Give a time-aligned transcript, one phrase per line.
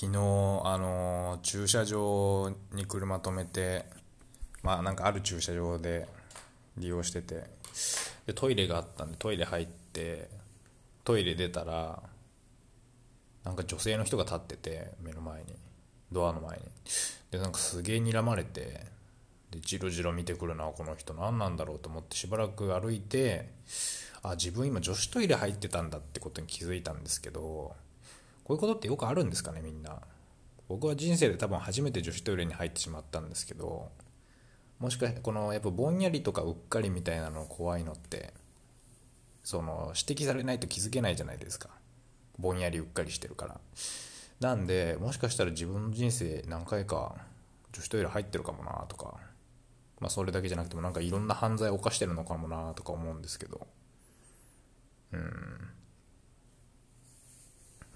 [0.00, 3.84] 昨日あの駐車場に車止めて
[4.62, 6.06] まあなんかある駐車場で
[6.76, 7.42] 利用してて
[8.24, 10.28] でトイレがあったんでトイレ入って
[11.02, 12.00] トイレ出たら
[13.42, 15.56] なんか女性の人が立ってて目の前に
[16.12, 16.64] ドアの前に。
[17.32, 18.86] でなんかすげえ睨まれて
[19.50, 23.50] でじろじろ見てくるなこの人何なんだろうと思ってしばらく歩いて
[24.22, 27.74] あ自分今女子トイレ入ってたんだってことに気づいたんですけど
[28.48, 30.00] こういうことってよくあるんですかねみんな。
[30.70, 33.88] 僕は人生で多分初めて女子トイレに入ってしまったんですけど
[34.78, 38.34] もしかしてこのやっぱぼんやりとかうっかりみたいなの怖いのって
[39.42, 41.68] その指摘されないと気づけないじゃないですか。
[42.38, 43.60] ぼんやりうっかりしてるから。
[44.40, 47.16] なんでもしかしたら自分の人生何回か
[47.72, 49.16] 女子トイレ入ってるかもなとか
[50.00, 53.66] まあそれだけじゃなくてもなんかいろんな犯罪を犯してるのかもなとか思うんですけど。
[55.12, 55.77] うん。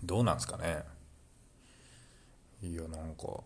[0.02, 0.83] どうなんですかね。
[2.62, 3.43] いやなんか。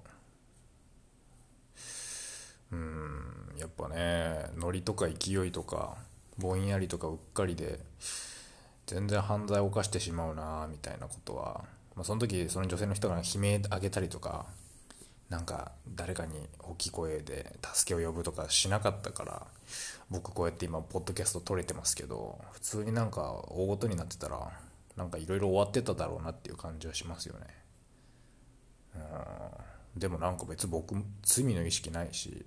[2.72, 5.96] うんやっぱねノリとか勢いとか
[6.36, 7.78] ぼんやりとかうっかりで
[8.86, 14.46] 全然犯罪を犯してしまうなみたいなことは、まあ、その時その女性の人が悲鳴あげたりとか
[15.28, 19.46] なんか誰かに大きい声で助けを呼ぶとかしなかったから
[20.10, 24.52] 僕こうやって今ポッドキャスト撮れてますけど普通になんか大ごとになってたら
[24.96, 27.46] なんかいろいろ終わってただろうなっていう感じはしますよね。
[28.94, 30.00] うん。
[30.00, 32.44] でもなんか別僕罪の意識ないし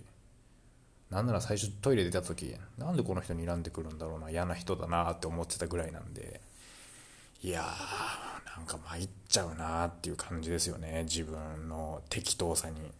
[1.10, 6.42] なんなら最初トイレ出た時なんでこの人に睨んでくるんだろうな嫌な人だなって思ってたぐらいなんで
[7.42, 12.92] いやーなんか参っちゃうなっていう感じですよね自分の適当さに。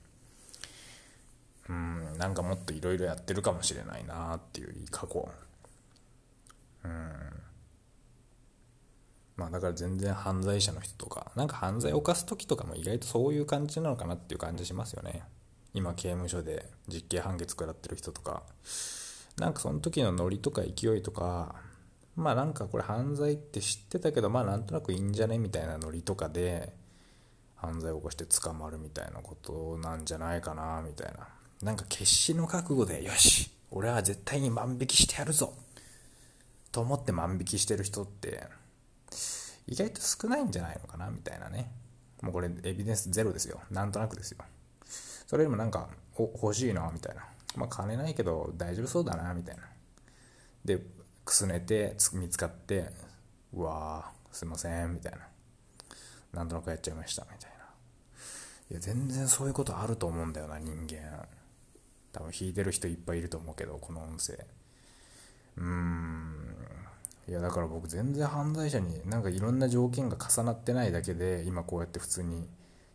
[1.68, 5.30] うんなんかもっといろいろやってるかもしれないなっていう過去。
[6.84, 7.12] うん。
[9.40, 15.24] まあだから全然犯罪者の人とかなんか犯罪を犯す時とかも意外とそういう感じなのかなっていう感じしますよね。
[15.74, 18.44] 今刑務所で実刑判決食らってる人とか。
[19.38, 21.56] なんかその時のノリとか勢いとか
[22.18, 26.74] まあなんかこれ犯罪って知ってたけどまあなんとなくいいんじゃねみたいなノリとかで
[27.56, 31.28] 犯罪を起こして捕まるみたいなことなんじゃないかなみたいな。
[31.62, 35.54] なんか決死の覚悟でよし俺は絶対に万引きしてやるぞ
[36.72, 38.44] と思って万引きしてる人って
[39.70, 41.72] 意外と少ないんじゃないのかなみたいなね。
[42.22, 43.62] もうこれエビデンスゼロですよ。
[43.70, 44.40] なんとなくですよ。
[45.28, 47.24] それよりもなんかお欲しいなみたいな。
[47.56, 49.62] まあ金ないけど大丈夫そうだなみたいな。
[50.66, 50.80] で
[51.24, 52.90] くすねて見つかって
[53.54, 55.20] うわーすいませんみたいな。
[56.34, 57.58] なんとなくやっちゃいましたみたいな。
[58.72, 61.28] いや全然そういうことあると思うんだよな人間。
[62.12, 64.34] 多分弾いてる人いっぱいいると思うけどこの音声。
[65.58, 66.19] うーん。
[67.30, 72.48] いやだから僕全然犯罪者になんかいろんな条件が重なってないだけで今こうやって普通に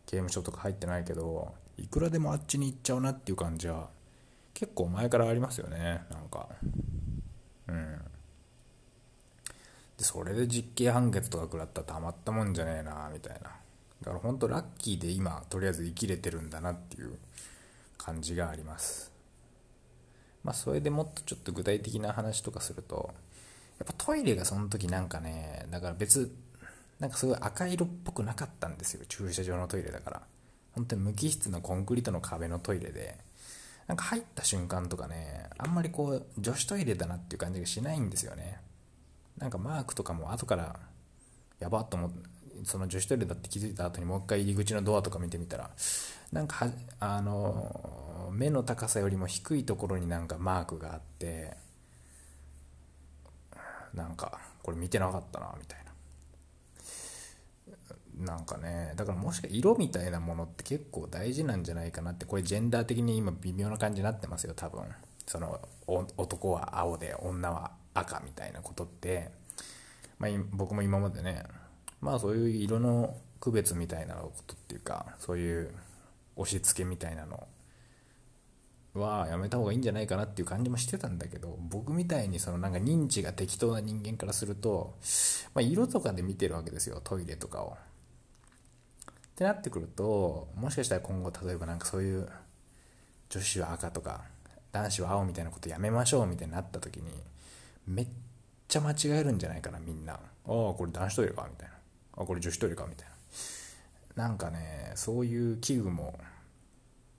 [0.05, 3.87] 刑務所とか入ってないけどいくらでもあっちに行っちゃうなっていう感じは
[4.53, 6.49] 結構前からありますよねなんか。
[7.67, 7.97] うん。
[9.97, 13.51] でそれで実刑判決とか食らったらたまったもんじゃねえなみたいな。
[14.01, 17.17] だから本当ラッキーで今とりあえず生きれてるんだなっていう
[17.97, 19.13] 感じがあります。
[20.43, 23.13] まあそれでもっとちょっと具体的な話とかすると
[23.79, 26.33] やっぱトイレがその時なんかねだから別
[26.99, 29.05] なんかすごい赤色っぽくなかったんですよ。
[29.07, 30.21] 駐車場のトイレだから。
[30.71, 33.17] 本当に無機質のコンクリートの壁のトイレで。
[33.87, 38.59] なんか入った瞬間とかねあんまりこう女子トイレだなっていう感じがしないんですよね。
[39.37, 40.79] なんかマークとかも後から
[41.59, 45.69] やばっと思ってその女子トイレだって気づいた後にもう一回入り口のドアとか見てみたら
[46.31, 46.67] なんか
[46.99, 51.57] あの目の高さよりも低いところになんかマークがあって
[53.95, 55.85] なんかこれ見てなかったなみたいな。
[58.17, 64.83] なんかねだからもしか色みたいなものって結構大事なんじゃないかなってこれジェンダー的に今微妙な感じになってますよ多分。
[65.27, 69.31] その男は青で女は赤みたいなことって、
[70.19, 71.43] まあ、僕も今までね
[71.99, 75.71] まあそういう色の区別みたいなことっていうかそういう
[76.35, 77.47] 押し付けみたいなの
[78.99, 84.95] はやめた方がいいんじゃないかなっていう感じもしてたんだけど僕みたいにそのなんか認知が適当な人間からすると、
[85.53, 87.77] まあ、色とかで見てるわけですよトイレとかを。
[87.77, 92.29] ってなってくるともしかしたら今後例えばなんかそういう
[93.27, 94.21] 女子は赤とか
[94.71, 97.11] 男子は青みたいなことやめましょうみたいになった時に
[97.85, 98.07] めっ
[98.67, 100.13] ちゃ間違えるんじゃないかなみんな。
[100.13, 101.75] ああこれ男子トイレかみたいな。
[102.17, 103.07] あこれ女子トイレかみたい
[104.15, 104.23] な。
[104.23, 106.17] なんかねそういう器具も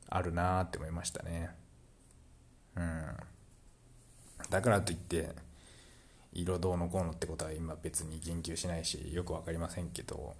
[0.08, 1.50] あるなーって思いましたね。
[2.76, 3.16] うん。
[4.50, 5.30] だからといって
[6.32, 10.34] 色どうのこうのってことは今別に言及しないしよく分かりませんけど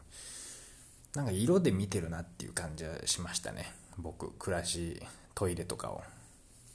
[1.15, 3.73] なんか色で見てるなっていう感じはしましたね。
[3.97, 5.01] 僕暮らし
[5.35, 6.03] トイレとかを。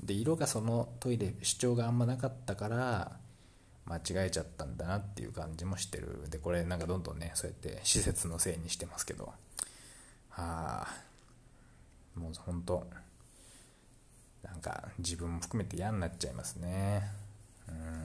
[0.03, 3.11] で色がそのトイレ主張があんまなかったから
[3.85, 6.25] 間違えちゃったんだなっていう感じもしてる。
[6.29, 9.31] でこれなんかどんどんねそうやって施設のせいにしてますけど。
[10.29, 10.87] はあ。
[12.15, 12.87] もうほんと
[14.43, 17.03] なんか自分も含めて嫌になっちゃいますね。
[17.67, 18.00] うん。